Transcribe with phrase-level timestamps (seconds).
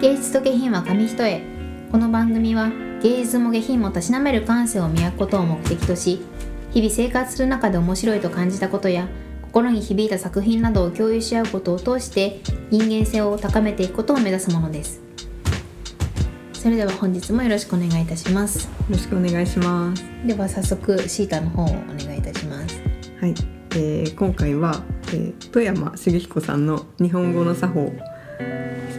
[0.00, 1.42] 芸術と下品は紙一重
[1.92, 2.70] この番組は
[3.02, 6.22] 芸術も下品もたしなめる感性を磨くことを目的とし
[6.70, 9.08] 日々生活する中で面白いと感じたことや
[9.42, 12.40] 心に響いた作品などを共有し合うことを通して
[12.70, 15.02] 人間性を高めていくことを目指すものです。
[16.54, 18.68] それでは本日もよろしくお願いいたします。
[18.68, 20.02] よろしくお願いします。
[20.26, 22.80] では早速シータの方をお願いいたします。
[23.20, 23.34] はい、
[23.72, 27.92] えー、今回は、えー、富山茂彦さんの日本語の作法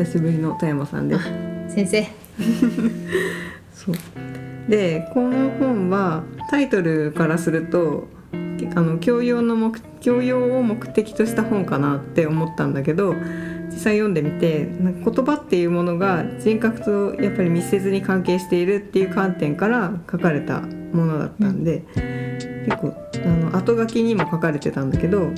[0.02, 1.76] 久しぶりの富山さんです。
[1.76, 2.08] 先生。
[3.72, 3.96] そう。
[4.68, 8.08] でこの本はタイトルからすると
[8.76, 13.14] あの教養の目教養を目的とした本かなって思ったんだけど
[13.68, 21.84] 実際読んでみて言葉っていうものが人格とやっぱり密接に関係しているっていう観点から書かれたものだったんで、
[22.66, 22.94] 結構
[23.24, 25.32] あの後書きにも書かれてたんだけど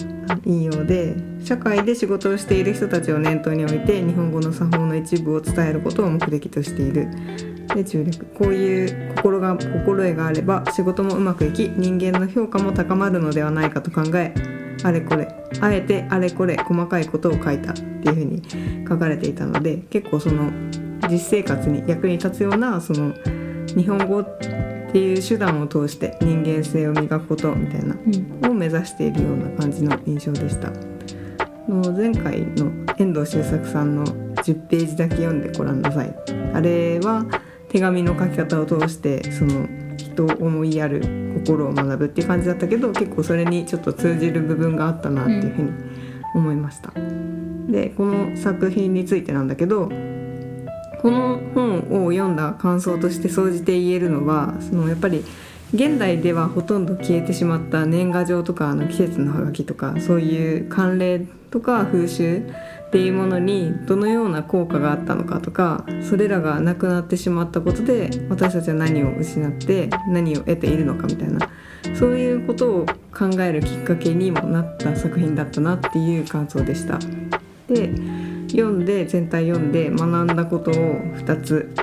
[0.46, 7.08] 引用で「社会で仕事をしている人たちを念頭に置いて日本語の作法の一部を伝えることを目的としている」
[7.74, 8.26] で中略。
[8.38, 14.34] こういう心が心得があれば仕事もうまくいき人間の評価も高まるのではないかと考え
[14.84, 15.28] あれこれ
[15.62, 17.74] あえてあれこれ細かいことを書いた。
[17.74, 20.52] っていうふうに書かれていたので結構その
[21.10, 23.14] 実生活に役に立つようなその
[23.76, 24.24] 日本語
[24.94, 30.72] っていう手段を通して人間性を磨くことみたいな、うん、を目指しているような感じの印象でした。
[31.68, 36.14] の前回の遠藤周作さんの10ページだけ読んでごらんなさい
[36.54, 37.26] あれは
[37.70, 41.02] 手紙の書き方を通してその人を思いやる
[41.46, 45.72] 心を学ぶっていう感じだったけど結構それにちょっと通じる部分があったなっていうふうに
[46.36, 46.92] 思いました。
[47.70, 49.90] でこの作品についてなんだけど
[51.04, 55.26] この本を読んだ感想として総じて言えるのはそのやっぱり
[55.74, 61.20] 現代ではほとんど消えてしまった年賀状とかあの季節のハガキとかそういう慣例
[61.52, 62.48] とか風習
[62.88, 71.50] っていうものにどのような効果があったのかとかそれらがなくなってしまったことで私たちは何を失って何を得ているのかみたいな
[71.96, 76.98] そういうことを考えるきっかけにもなった作品だったなっていう感想でした。
[77.68, 77.94] で
[78.58, 81.74] 読んで全体読んで学んだことを2つ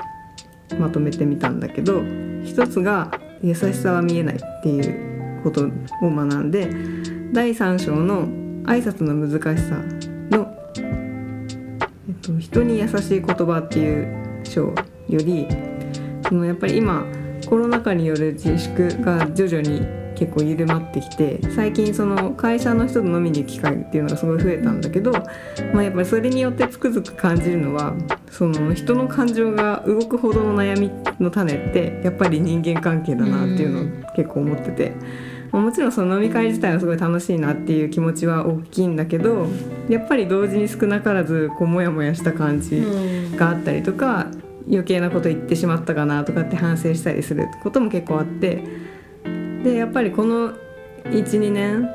[0.79, 3.11] まとめてみたんだけど1つが
[3.43, 5.65] 「優しさは見えない」っていうこと
[6.01, 6.69] を学んで
[7.33, 8.27] 第3章の
[8.63, 9.75] 「挨拶の難しさ」
[10.31, 10.55] の、
[12.07, 14.07] えっと「人に優しい言葉」っていう
[14.43, 14.73] 章
[15.09, 15.47] より
[16.27, 17.05] そのやっぱり今
[17.47, 25.11] コロナ禍による自粛が徐々に結構緩まってきて最近その会社の人と飲みに行く機会っていうのがすごい増えたんだけど、
[25.73, 27.95] まあ、やっぱりそれによってつくづく感じるのは
[28.29, 34.93] その人の感情が動くほどの悩みの種ってやっぱり人間関係だなっていうのを結構思ってて。
[35.51, 39.47] もちろんその飲み会自体はすごい楽しいなっていう気持ちは大きいんだけど
[39.89, 42.81] やっぱり同時に少なからずこうモヤモヤした感じ
[43.35, 44.27] があったりとか
[44.69, 48.63] 余計なこと言ってしまったかなとかって反省したりすることも結構あって
[49.63, 50.53] でやっぱりこの
[51.05, 51.89] 12年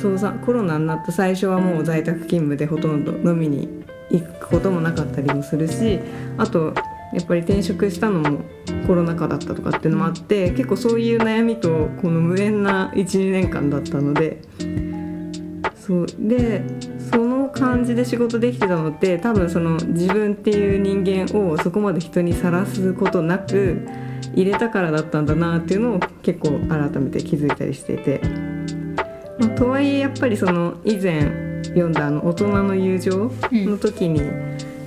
[0.00, 6.00] そうさコロナになった最初はもう在宅勤務でほとんど飲みに行くこともなかったりもするし
[6.38, 6.74] あと
[7.12, 8.40] やっぱり転職したのも
[8.86, 14.40] コロナ禍だったとかっていうのもあって結構そういう悩みとこの無縁な12年間だったので
[15.76, 16.62] そうで
[17.12, 23.86] その感じで仕事できてたのって多分その自分っていう人間をそこまで人にさらすことなく
[24.36, 28.20] 入れたからだったんだなっていうのを結構改めて気づいたりしていて、
[29.40, 31.22] まあ、とはいえやっぱりその以前
[31.68, 34.20] 読んだあの大人の友情の時に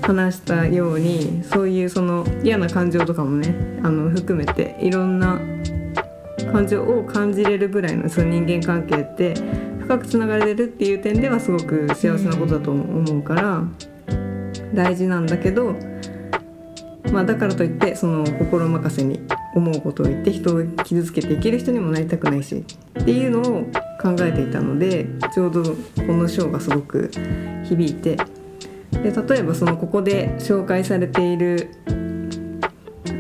[0.02, 5.40] 話したように、そういうその嫌な感情とかもねあの含めていろんな
[6.54, 9.34] 感情を感じれるぐらいのその人間関係って
[9.82, 13.64] 深くつながれるっていう点ではすごく幸せなことだと思うから
[14.74, 15.76] 大事なんだけど
[17.12, 19.20] まあ、だからといってその心任せに
[19.56, 22.64] 思うことを言って人を傷つけていける人にもなりたくないし
[23.00, 23.64] っていうのを
[24.02, 27.12] 考えていたのでちょうどこの章がすごく
[27.64, 28.18] 響いて
[28.92, 31.70] で例えばそのここで紹介されている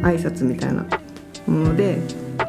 [0.04, 0.86] 挨拶みたいな
[1.48, 2.00] もので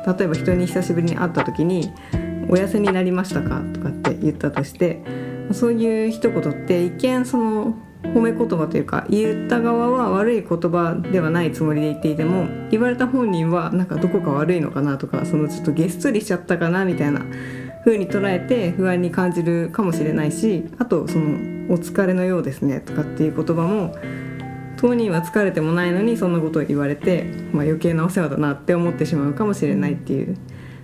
[0.06, 1.90] 例えば人に久しぶりに会った時に
[2.48, 5.00] 「お痩せになりましたか?」とかって言ったとして
[5.52, 17.22] そういう一言って一見その褒め言葉というか言った側は悪い言葉ではないつもりで言っていても言われた本人はなんかどこか悪いのかなとかそのちょっとげっそりしちゃったかなみたいな
[17.84, 21.24] 風に捉えて不安に感じるかもしれないしあとその
[21.72, 23.94] 「お疲れのようですね」とかっていう言葉も
[24.76, 30.38] 当人は疲れてもないのにそんなことを言われて、まあ、余計なお世話だなって思ってしまうかもしれないっていう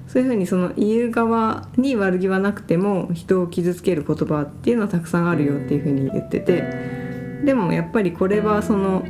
[0.06, 7.05] そういうふうにその言う側に悪気はなくても人を傷つける言葉っていうのはたくさんあるよっていうふうに言ってて。
[7.46, 9.06] でもやっぱりこれはその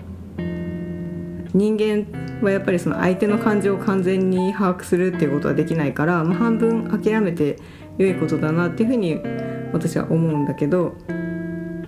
[1.55, 2.06] 人間
[2.43, 7.59] はやっぱりその相手の感情を完全に把握するっていうことはできないから、まあ、半分諦めて
[7.97, 9.23] 良いことだなっていうふうに
[9.73, 10.94] 私は思うんだけど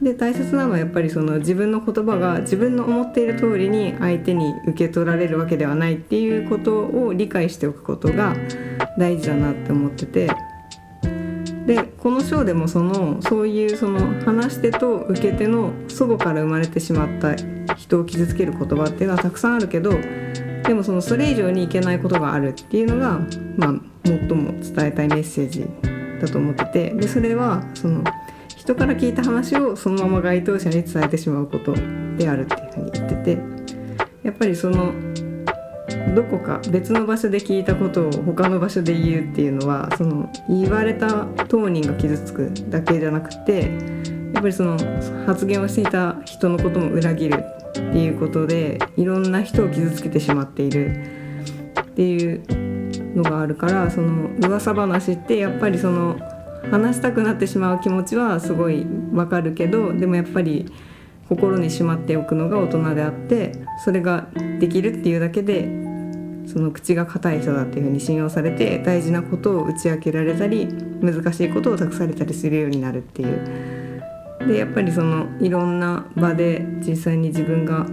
[0.01, 8.35] で大切なのはやっぱりその自分の言葉が自分の思っている通りに相手に受け取られるわけではないっていうことを理解しておくことが
[8.97, 10.31] 大事だなって思ってて
[11.69, 17.35] でこの章でもそのそういうその話し手と受け手の祖母から生まれてしまった
[17.77, 19.91] 人を傷つける言葉っていうのはたくさんあるけど
[20.63, 23.21] でもそのそれ以上にいけないことがあるっていうのが、
[23.59, 25.67] まあ、最も伝えたいメッセージ
[26.23, 28.03] だと思っててでそれはその
[28.57, 31.75] 人から聞いた話をそのまま該当者に伝えてしまうこと
[32.17, 33.39] であるっていうふうに言ってて
[34.23, 34.95] やっぱりその
[36.15, 43.71] どこか別の場所で聞いたことを他の場所で言うっていうのはその言われた当人が傷つくだけじゃなくて
[44.33, 44.79] やっぱりその
[45.27, 51.05] 発言をしていた人のことも裏切るっていうことでいろんな人を傷つけてしまっている
[51.81, 52.43] っていう
[53.17, 56.19] のがあるからその噂話ってやっぱりその
[56.71, 60.71] 話したくなってしまう気持ちはすごいわかるけどでもやっぱり
[61.29, 63.53] 心にしまっておくのが大人であって
[63.85, 64.29] それが
[64.61, 65.88] できるっていうだけで
[66.53, 70.67] その口が硬い人だっていうふうに信用されて大事なことを打ち明けられたり
[71.01, 74.03] 難しいことを託されたりするようになるっていう。
[74.47, 77.87] でやっぱりそのいろんな場で実際に自分が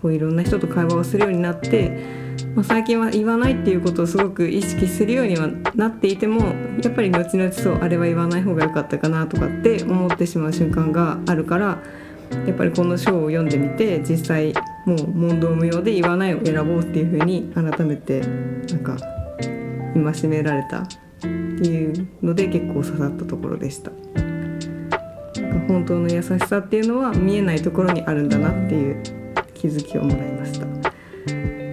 [0.00, 11.82] こういろんな人と会話をするようになってまあ、最近は言わないっていうことをすごく意識するようにはなっていてもやっぱり後々そうあれは言わない方が良かったかなとかって思ってしまう瞬間があるから
[12.46, 14.52] やっぱりこの章を読んでみて実際
[14.86, 18.96] もう問答無用で言わないを選ぼうっていうふうに改めてなんか
[19.94, 20.86] 戒められたっ
[21.20, 23.90] ていうので結構刺さったところでした。
[25.68, 29.02] 本当の優しさっていうのは見えないところにあるんだなっていう
[29.54, 30.66] 気づきをもらいました。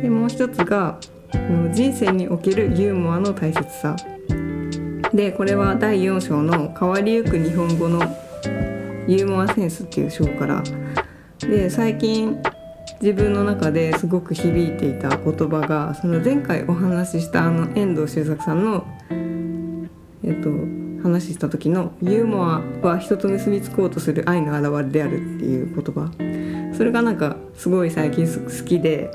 [0.01, 0.99] でもう一つが
[1.71, 3.95] 人生におけるユーモアの大切さ
[5.13, 8.01] でこれは第4章の「変わりゆく日本語の
[9.07, 10.63] ユーモアセンス」っていう章から。
[11.39, 12.37] で最近
[13.01, 18.85] 自分の中ですごく響いていた言葉がその前回お話ししたあの遠藤周作さんの
[20.23, 20.49] えっと
[21.03, 26.11] 話した時の「ユーモアは人と結びつこうとする愛の表れである」っていう言葉。
[26.73, 29.11] それがなんかすごい最近好きで。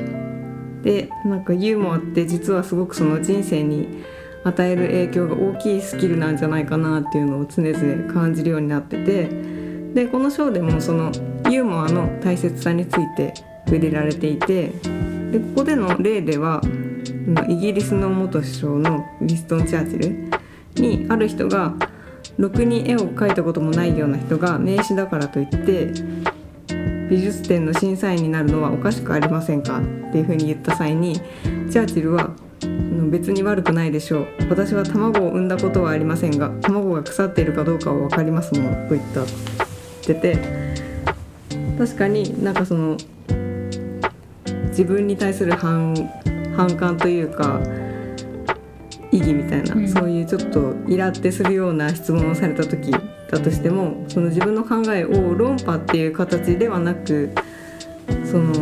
[0.83, 4.03] でなんかユーモアって実はすごくその人生に
[4.45, 9.50] 与える影響が大きいスキルなんじゃないかなっていうのを常々感じるようになってて。
[9.95, 11.13] でこの章でもその
[11.51, 13.35] ユーモアの大切さについて
[13.67, 14.73] 触れられていて
[15.31, 16.61] でここでの例では
[17.49, 21.75] イギリスの元首相のウィストン・チャーチルにある人が
[22.39, 25.93] ろくに絵を描いたこともないような人が名刺だからといって
[27.11, 29.81] 美術展の審査員になるのはおかしくありませんか？
[29.81, 29.83] っ
[30.13, 32.31] ていうふうに言った際にチャーチルは
[33.11, 34.27] 別に悪くないでしょう。
[34.49, 38.89] 私は卵を産んだことはありませんが卵が腐っているかどうかは分かりますもん。
[38.89, 39.25] と言った
[40.13, 40.39] ってて
[41.79, 42.97] 確かになんかその
[44.69, 45.95] 自分に対する反
[46.57, 47.61] 反感というか
[49.13, 57.31] 意義みたいな、うん、そういうちょっとイラってするような質問をされた時だとしてもその自分の考えを論破っていう形ではなく
[58.25, 58.53] その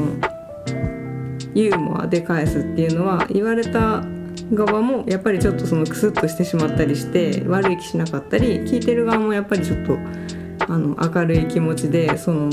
[1.55, 4.05] ユーモアで返すっていうのは言われた
[4.55, 9.99] 側もやっぱりちょっとそのクスッとしてしまったりして悪い気しなかったり聞いてる側もやっぱりちょっと
[10.69, 12.51] あの明るい気持ちでその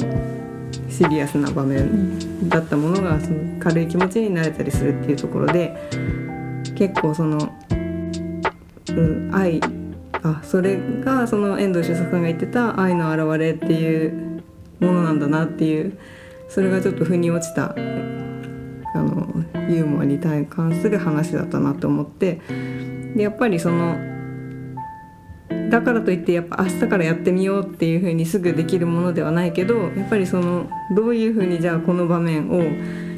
[0.90, 5.76] シリアスな場面だったものがその軽い気持ちになれたりするっていうところで
[6.76, 7.54] 結構その
[8.90, 9.60] うん、愛
[10.24, 14.44] あそれがその遠藤周作さんが言ってた愛の表れっていう
[14.80, 15.98] ものなんだなっていう
[16.50, 22.42] それがちょっと腑に落ちたあのユーモアに関する話だったなと思って
[23.16, 24.15] でやっぱりその
[25.70, 32.62] だからといってやっぱ明日からやってみようっていうふうにすぐできるものではないけどやっぱりそのどういうふうにじゃあこの場面を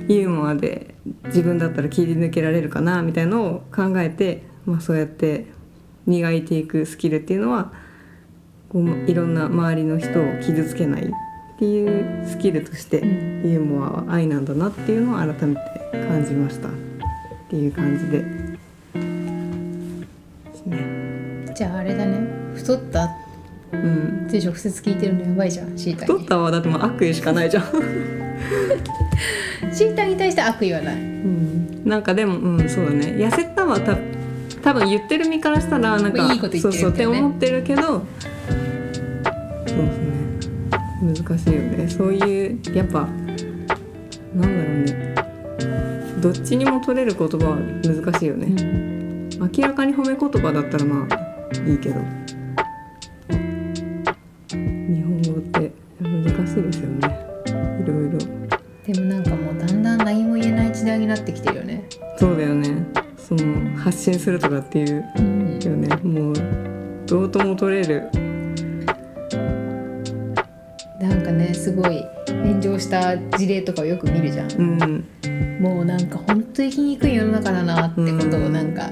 [0.07, 5.48] ユーモアで自分だったら切り抜けられるかなみたいのを考えて、まあ、そうやって
[6.05, 7.72] 磨いていくスキルっていうのは
[8.69, 15.62] こういろんな周りの人を傷つけないっていうスキルとしてユーモアは愛なんだなっていうのを改めて
[16.07, 16.72] 感じましたっ
[17.50, 18.37] ていう感じで
[22.68, 23.10] 太った？
[23.72, 24.26] うん。
[24.28, 27.64] って直接聞いてるのやばいじゃんシータ太ったはだってもう悪意しかないじゃん。
[29.72, 33.16] シータに対して悪意はない、うん、なんかでもうんそうだね。
[33.18, 33.98] 痩せたはた
[34.62, 38.02] 多分言ってる身からしたらなんかいいこと言ってる、ね、そうそうって思ってるけどそう
[39.66, 41.24] ですね。
[41.30, 41.88] 難しいよね。
[41.88, 43.08] そういうやっぱ
[44.36, 45.16] なんだろうね。
[46.22, 48.48] どっちにも取れる言葉は難しいよね、
[49.56, 52.02] 明らかに褒め言葉だったらまあいいけど
[64.27, 65.88] するとかっていううんよね。
[66.03, 66.36] もう
[67.05, 68.10] どうとも取れる。
[71.00, 74.51] なんかねすごい炎上した事例とかをよく見るじゃん。
[74.51, 75.62] うん。
[75.62, 78.91] もうなんか本当生きにくい世の中だなってことをなんか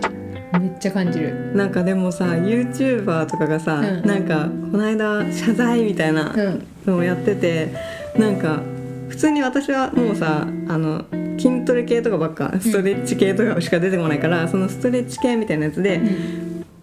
[0.57, 1.51] めっちゃ感じる。
[1.53, 4.07] なんかでもさ YouTuber とかがさ、うん。
[4.07, 7.73] なんかこの間謝罪みたいなうんのをやってて
[8.17, 8.61] なんか
[9.09, 11.24] 普通に私はもうさあの筋
[11.65, 15.99] トレ系とかばっかストレッチ系とかしか出てこないから、そのストレッチ系みたいなやつで、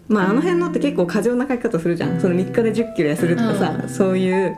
[0.07, 2.19] まああの辺のって結構過剰な書き方するじゃん。
[2.19, 3.89] その3日で1 0キロ痩せるとかさ、うん。
[3.89, 4.55] そういう。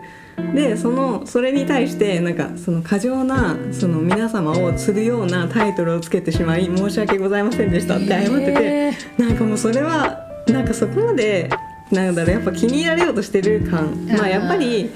[0.53, 11.49] でそのそれに対してなんかその過剰なその皆様を釣るようなタイトルをつけてしまい申し訳ございませんでしたって謝ってて、へなんかもうそれはなんかそこまで
[11.89, 14.07] なんだろうやっぱ気に入られようとしてる感。
[14.07, 14.91] まあやっぱり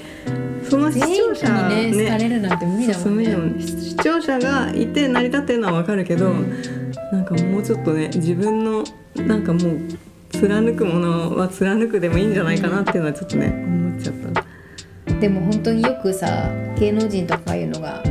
[0.68, 3.36] その視聴者にね好かれるなんて無理だもんね。
[3.36, 3.60] もん。
[3.60, 6.32] 視聴者がいて成り立ってるのはわかるけど、
[7.12, 8.84] なんかもうちょっとね自分の
[9.16, 9.80] なんかもう
[10.30, 14.44] 貫くものは貫くでもいいんじゃないかなっていうのはちょっとね思っちゃった。
[15.20, 18.02] でも本当によくさ芸能人とかいうのが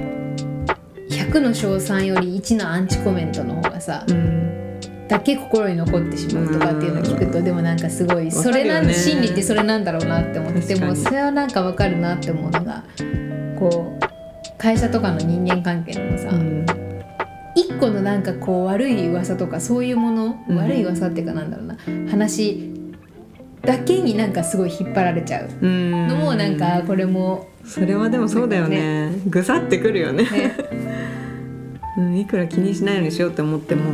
[1.10, 4.59] 100の称賛より1のアンチコメントの方がさ、うん
[5.10, 12.84] だけ心に残ってしまうとかっていうのを聞くとでもなんかすごいそれなんね心理ってそれなんだろうなって思って確かにもそれはなんかわかるなって思うのが
[13.60, 16.66] こう会社とかの人間関係でもさ、うん
[17.56, 20.58] 一個のなんかこう悪い噂とかそういうもの、うん。
[20.58, 21.78] 悪い噂っていうかなんだろうな
[22.10, 22.72] 話
[23.64, 25.50] だけになんかすごい引っ張られちゃう。
[25.62, 26.08] うん。
[26.08, 29.12] のもなんかこれもそれはでもそうだよね。
[29.28, 30.24] ぐさってくるよね。
[30.24, 30.56] ね。
[31.98, 33.92] うん、いくら気にしないようにしようって思っても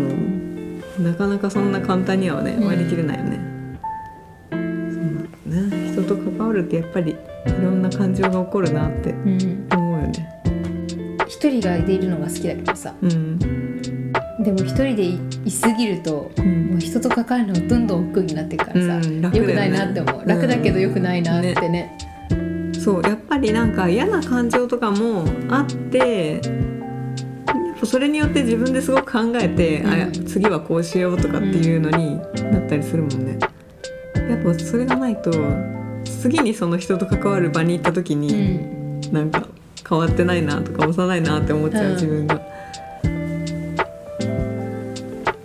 [1.00, 2.68] なかなかそんな簡単にはねうん。
[2.68, 3.40] 割り切れないよね、
[4.52, 7.16] そうなんだね人と関わるってやっぱりい
[7.62, 9.68] ろんな感情が起こるなってうん。
[9.72, 10.30] 思うよね。
[11.28, 12.94] 一人がいるのが好きだけどさ。
[13.02, 13.40] うん、
[14.44, 16.68] でも一人でいいすぎるとうん。
[16.72, 19.54] もう人と関わるのがどんどん億劫になってからさ、うん楽だよね。
[19.54, 20.28] よくないなって思う。
[20.28, 21.98] 楽だけどよくないなってね,、
[22.74, 26.42] そうやっぱりなんか嫌な感情とかもあって
[27.86, 29.88] それによって自分ですごく考えて、うん。
[29.88, 33.38] あ次はこうしようとかっていうのになったりするもんね。
[34.30, 35.32] やっぱそれがないと
[36.22, 39.02] 次にその人と関わる場に行った時うに、ん。
[39.12, 39.48] なんか
[39.88, 41.94] 変わってないなとか幼いなって思っちゃう、うん。
[41.94, 42.42] 自分が。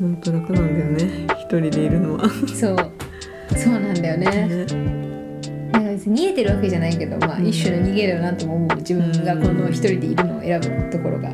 [0.01, 2.29] 本当楽なんだよね一人でいるのは。
[2.55, 2.77] そう。
[3.57, 4.27] そうなんだよね。
[4.27, 4.67] ね。
[5.73, 7.47] なんか別に逃げてるわけじゃないけど、まあ、うん。
[7.47, 11.29] 一種の逃げだなとも思う自分がこの一人でいるのを選ぶところが。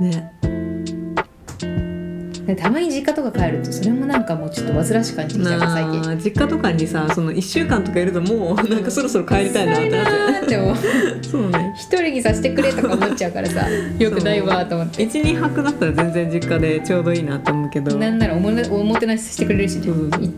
[0.00, 0.10] ね。
[0.10, 0.31] で
[2.56, 6.16] たまに実家とか帰るとそれもなんかもうちょっと煩わしく感じてきちゃう最近。
[6.18, 11.74] 実家とかにさその1週間とかいるともうなんかそろそろ帰りたいなってなって思ううそうね。
[11.76, 13.66] 一人にさせてくれとか思っちゃうからさ
[13.98, 15.04] よくないわーと思って。
[15.06, 17.96] 12泊だったら全然実家でちょうどいいなって思うけど。
[17.96, 19.84] なんならおもねおもてなししてくれるしね。
[19.84, 20.30] そうそうそうい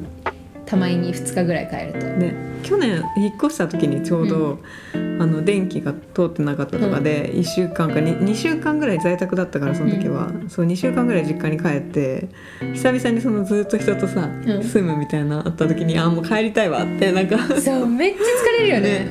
[0.66, 2.18] たまに2日ぐらい帰ると。
[2.18, 4.58] で去年引っ越した時にちょうど、
[4.94, 12.28] あの電気が通ってなかったとかで1週間か 2, 2週間ぐらい在宅だったからその時は、そう2週間ぐらい実家に帰って
[12.72, 14.62] 久々にそのずっと人とさ、うん。
[14.64, 17.38] 住むみたいなあった時にあもう帰りたいわってなんか。
[17.60, 19.04] そうめっちゃ疲れるよね。
[19.04, 19.08] ね。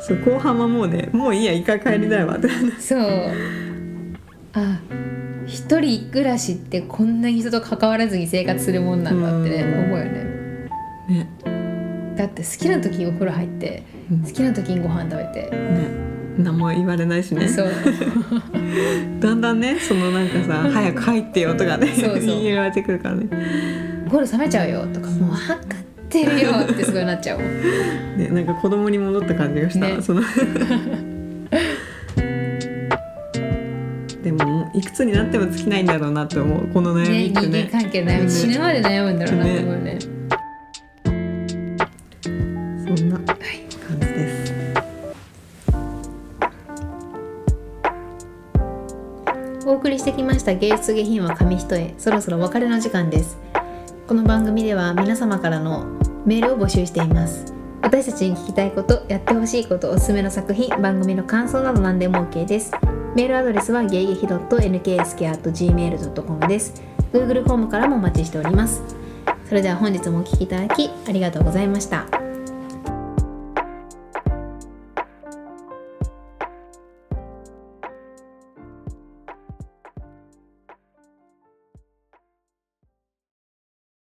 [0.00, 2.48] そう後半はもうねもういいや一回帰りたいわって。
[2.78, 3.00] そう。
[4.52, 4.80] あ
[5.46, 9.84] 一人暮らしってこんなに人と関わらずに生活するもんなんだってねうん。
[9.86, 10.29] 思うよね
[11.10, 11.28] ね。
[12.16, 14.22] だって好きな時にお風呂入ってうん。
[14.22, 16.10] 好きな時にご飯食べて、ね。
[16.38, 17.48] 何も言われないしね。
[17.48, 17.70] そう。
[19.20, 22.42] だんだんねそのなんかさ「早く入ってよ」とかねそうそう。
[22.42, 23.26] 言われてくるからね。
[24.06, 25.58] お風呂冷めちゃうよとかもう分かっ
[26.08, 27.48] てるよってすごいなっちゃうもん。
[28.18, 29.96] ねなんか子供に戻った感じがした、ね。
[30.00, 30.22] その。
[34.22, 36.68] でもいくつになっても尽きないんだろうなって思う。
[36.72, 37.28] この悩みね。
[37.28, 39.98] 人間ってね関係の悩み、ね死ぬまで悩むんだろうなって思うよね
[50.40, 51.94] した芸術下品は紙一重。
[51.98, 53.36] そろそろお別れの時間です。
[54.08, 55.84] この番組では皆様からの
[56.24, 57.52] メールを募集しています。
[57.82, 62.72] 私たちに聞きたいことやってほしいことおすすめの作品番組の感想など何でも OK です。
[63.14, 66.82] メールアドレスはゲイゲヒ .nksk.gmail.com です。
[67.12, 68.82] Google フォームからもお待ちしております。
[69.46, 72.19] それでは本日もお聴きいただきありがとうございました。